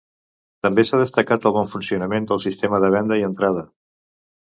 [0.67, 3.71] També s’ha destacat el bon funcionament del sistema de venda i entrada.